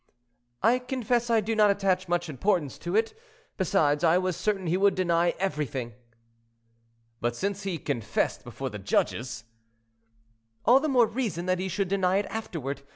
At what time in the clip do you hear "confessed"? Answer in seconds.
7.77-8.43